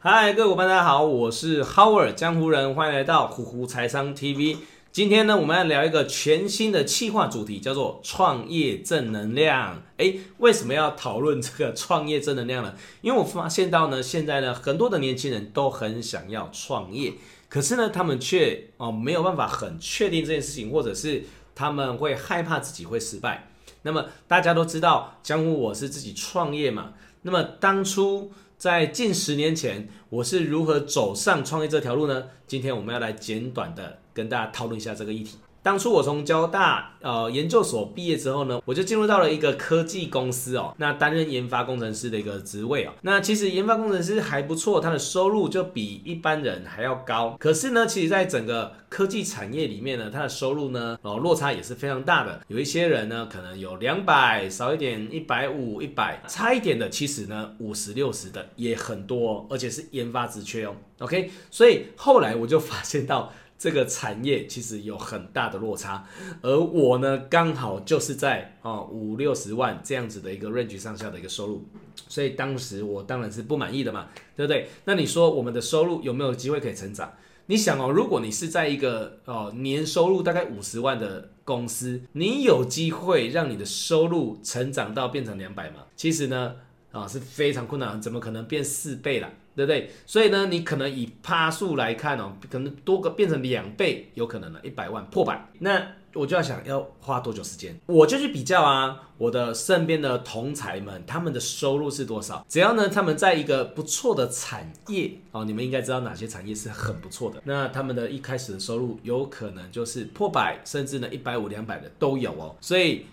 [0.00, 4.58] 嗨，各位伙伴，大家好，我是 Howard 江湖人，欢迎来到虎虎财商 TV。
[4.92, 9.82] 今天呢，我们要聊一个全新的企划主题，叫做创业正能量。
[9.96, 12.76] 诶，为什么要讨论这个创业正能量呢？
[13.00, 17.14] 因为我发现到呢，现在呢，很多的年轻人都很想要创业，
[17.48, 21.24] 可是呢，他们却哦没有办法很确定这件事情，或者是
[21.56, 23.48] 他们会害怕自己会失败。
[23.82, 26.92] 那么大家都知道，江湖我是自己创业嘛。
[27.22, 28.32] 那么当初。
[28.58, 32.24] 在近十年前，我是如何走上创业这条路呢？
[32.48, 35.38] 今天我们要来简短的跟大家讨论一下这个议题。
[35.62, 42.92] 当初我从交大呃研究所毕业之后呢，我就进入到了一个科技公司哦，那担任研发工程师的一个职位哦。
[43.02, 47.36] 那其实研发工程师还不错，他的收入就比一般人还要高。
[47.38, 52.40] 可是呢，其实在整个科技产业里面呢，他的收入呢，哦落差也是非常大的。
[52.48, 60.74] 有一些人呢，可能有两百，少一点一百五、一百，差一点的，其实呢五十六十的也很多，而且是研发职缺哦。
[61.00, 63.32] OK，所以后来我就发现到。
[63.58, 66.06] 这个产业其实有很大的落差，
[66.42, 71.64] 而我呢，刚好就是在啊五六十万这样子的一个 range 上下的一个收入，
[72.06, 74.68] 所以当时我当然是不满意的嘛，对不对？
[74.84, 77.12] 那你说我们的收入有没有机会可以成长？
[77.46, 85.86] 你想哦，如果你是在一个哦年收入大概五十万的公司，你有机会让你的收入成长到变成两百吗？
[85.96, 86.54] 其实呢，
[86.92, 89.32] 啊是非常困难，怎么可能变四倍啦？
[89.58, 89.90] 对不对？
[90.06, 95.48] 所以呢，你可能以趴数来看哦，可能多个变成两倍，有可能呢，一百万破百。
[95.58, 97.76] 那我就要想要花多久时间？
[97.86, 102.46] 我就去比较啊，我的身边的同才们，他们的收入是多少？
[102.48, 107.42] 只要呢，他们在一个不错的产业哦，你们应该知道哪些产业是很不错的。
[107.44, 112.54] 那他们的一开始的收入有可能就是破百，甚至呢一百五、两百的都有哦。
[112.60, 113.06] 所以，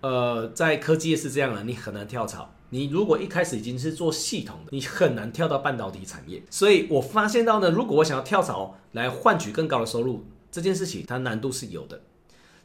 [0.00, 2.52] 呃，在科技业是这样的，你很难跳槽。
[2.74, 6.42] 你如果一开始已经是做系统的，你很难跳到半导体产业。
[6.50, 12.00] 所以我发现到呢，如果我想要跳槽来换取更高的收入，这件事情它难度是有的。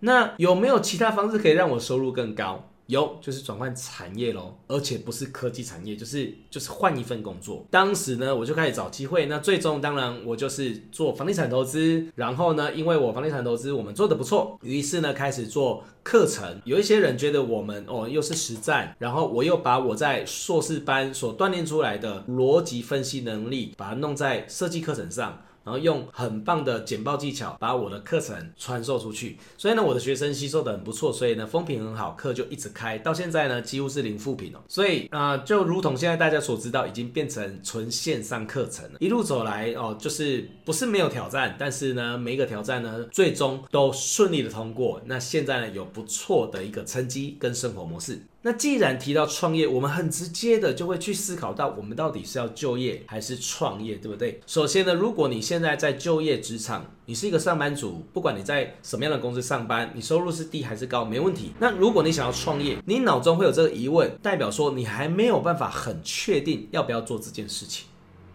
[0.00, 2.71] 那有没有其他方式可以让我收入更高？
[2.86, 7.64] 有，就是转换产业咯，而且不是科技产业，就是就是换一份工作。
[7.70, 9.26] 当时呢，我就开始找机会。
[9.26, 12.06] 那最终当然我就是做房地产投资。
[12.14, 16.60] 然后呢，因为我房地产投资我们做得不错，于是呢开始做课程。
[16.64, 25.42] 有一些人觉得我们哦又是实战，然后我又把我在硕士班所锻炼出来的逻辑分析能力，把它弄在设计课程上。
[25.64, 34.60] 然后用很棒的简报技巧把我的课程传授出去，所以呢，我的学生吸收的很不错，所以呢，风评很好，课就一直开，到现在呢，几乎是零负评哦。
[34.68, 38.98] 所以啊、就如同现在大家所知道，已经变成纯线上课程了。
[39.00, 45.00] 一路走来哦，就是不是没有挑战，但是呢，每一个挑战呢，最终都顺利的通过。
[45.06, 48.20] 那现在呢，有不错的一个成绩跟生活模式。
[48.44, 54.40] 那既然提到创业，我们很直接的就会去思考到，我们到底是要就业还是创业，对不对？
[54.48, 61.52] 首先呢，如果你现在在就业职场，你是一个上班族，不管你在什么样的公司上班，你收入是低还是高，没问题。
[61.60, 67.86] 那如果你想要创业，你脑中会有这个疑问，代表说你还没有办法很确定要不要做这件事情。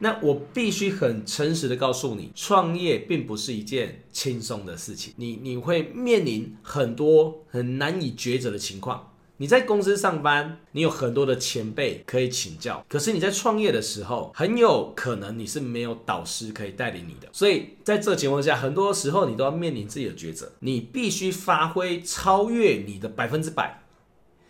[0.00, 9.12] 那我必须很诚实的告诉你，创业并不是一件轻松的事情，你你会面临很多很难以抉择的情况。
[9.36, 12.84] 你在公司上班，你有很多的前辈可以请教。
[12.88, 17.28] 可是你在创业的时候，很有可能你是没有导师可以带领你的。
[17.32, 20.52] 所以在这情况下，很多时候你都要面临自己的抉择。
[20.60, 23.82] 你必须发挥超越你的百分之百，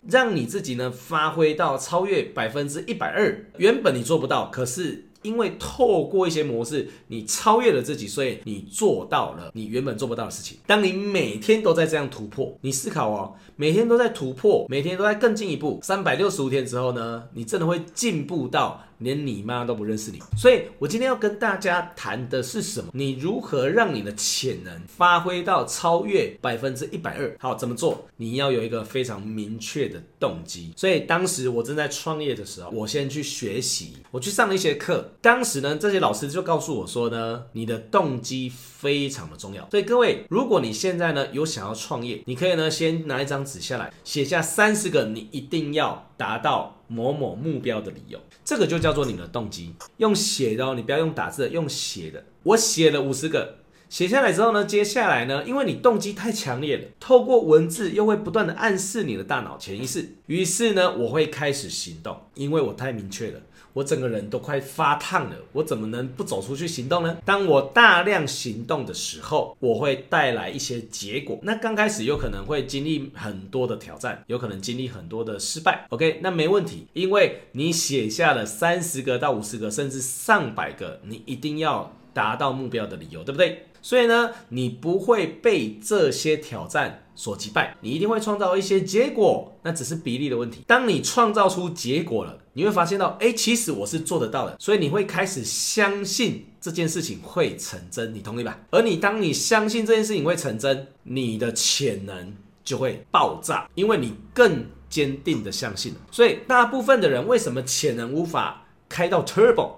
[0.07, 3.45] 让你自己呢发挥到超越百分之一百二。
[3.57, 5.05] 原本你做不到，可是。
[5.25, 10.57] 因为透过一些模式，你超越了自己，所以你做到了你原本做不到的事情。
[10.67, 18.81] 当你每天都在这样突破，你思考哦，每天都在突破，每天都在更进一步，三百六十五天之后呢，你真的会进步到。
[18.99, 22.89] 连你妈都不认识你，所以我今天要跟大家谈的是什么？
[22.93, 27.35] 你如何让你的潜能发挥到超越百分之一百二？
[27.39, 28.07] 好，怎么做？
[28.17, 30.71] 你要有一个非常明确的动机。
[30.77, 35.11] 所以当时我正在创业的时候，我先去学习，我去上了一些课。
[35.21, 39.67] 当时呢，这些老师就告诉我说呢，你的动机非常的重要。
[39.69, 49.73] 所以各位，如果你现在呢有想要创业，你可以呢先拿一张纸下来，写下三十个你一定要达到某某目标的理由，这个就叫做你的动机。
[49.97, 52.23] 用写的哦，你不要用打字的，用写的。
[52.43, 53.57] 我写了五十个，
[53.89, 63.41] 写下来之后呢，接下来呢，因为你动机太强烈了，透过文字又会不断的暗示你的大脑潜意识，于是呢，我会开始行动，因为我太明确了。
[63.75, 67.17] 我整个人都快发烫了，我怎么能不走出去行动呢？
[67.25, 71.37] 当我大量行动的时候，我会带来一些结果。
[71.43, 75.85] 那刚开始有可能会经历很多的挑战，有可能经历很多的失败。
[75.89, 83.65] OK，那没问题，因为你写下了三十个到五十个，甚至上百个，你一定要达到目标的理由，对不对？
[83.85, 90.63] 所以呢，你不会被这些挑战所击败，你一定会创造一些结果，那只是比例的问题。
[90.65, 98.59] 当你创造出结果了，你会发现到，哎，其实我是做得到的，所以你会开始相信这件事情会成真，你同意吧？
[98.71, 102.33] 而你当你相信这件事情会成真，你的潜能
[102.63, 105.99] 就会爆炸，因为你更坚定的相信了。
[106.09, 109.73] 所以大部分的人为什么潜能无法开到 turbo？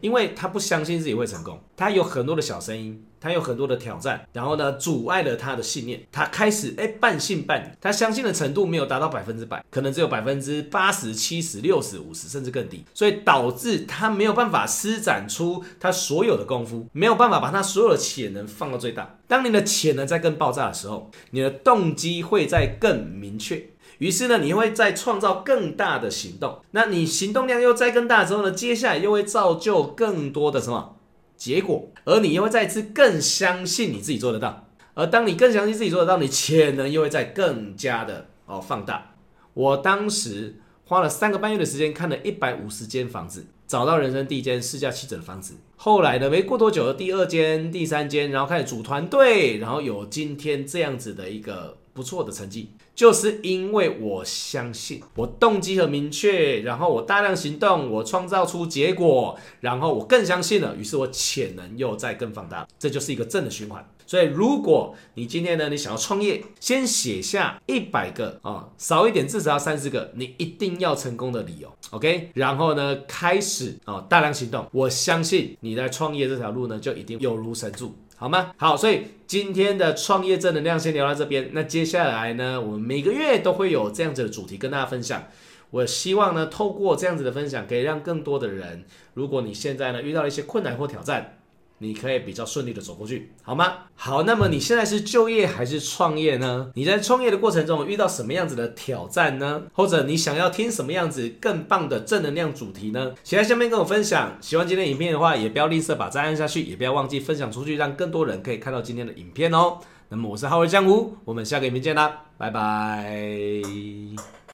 [0.00, 6.00] 因为他不相信自己会成功，他有很多的小声音，他有很多的挑战，然后呢，阻碍了他的信念。
[6.10, 19.18] 他开始哎半信半疑，他相信的程度没有达到百分之百，可能只有百分之八十、七十、六十、五十，甚至更低，所以导致他没有办法施展出他所有的功夫，没有办法把他所有的潜能放到最大。
[19.28, 23.64] 当你的潜能在更爆炸的时候，你的动机会在更明确。
[24.00, 26.60] 于是呢，你会再创造更大的行动。
[26.70, 30.96] 那你行动量又再更大之后呢，接下来又会造就更多的什么
[31.36, 31.90] 结果？
[32.06, 34.68] 而你又会再次更相信你自己做得到。
[34.94, 39.12] 而当你更相信自己做得到，你潜能又会再更加的哦放大。
[39.52, 45.56] 我当时花了三个半月的时间，看了一百五十间房子，找到人生第一间试驾七折的房子。
[45.76, 51.76] 后来呢，没过多久，第二间、第三间，然后开始组团队，然后有今天这样子的一个。
[51.92, 52.70] 不错的成绩，
[53.00, 63.82] 就是因为我相信，我动机很明确，然后我大量行动，我创造出结果，然后我更相信了，于是我潜能又再更放大，这就是一个正的循环。
[64.06, 72.28] 所以，如果你今天呢，你想要创业，先写下一百个啊、少一点至少要三十个，你一定要成功的理由，OK？
[72.34, 77.94] 然后呢，开始啊、大量行动，我相信你在创业这条路呢，就一定有如神助。
[78.20, 78.52] 好吗？
[78.58, 81.52] 好，所以今天的创业正能量先聊到这边。
[81.54, 85.24] 那接下来呢，我们每个月都会有这样子的主题跟大家分享。
[85.70, 88.84] 我希望呢，透过这样子的分享，可以让更多的人，
[89.14, 91.39] 如果你现在呢遇到了一些困难或挑战。
[91.82, 93.72] 你可以比较顺利的走过去，好吗？
[93.94, 96.70] 好，那么你现在是就业还是创业呢？
[96.74, 99.62] 你在创业的过程中遇到什么样子的挑战呢？
[99.72, 103.14] 或者你想要听什么样子更棒的正能量主题呢？
[103.24, 104.36] 写在下面跟我分享。
[104.42, 109.78] 喜欢今天影片的话，也不要吝啬把赞按下去，也不要忘记分享出去，让更多人可以看到今天的影片哦。
[110.10, 113.10] 那么我是浩尔江湖，我们下个影片见啦，拜拜。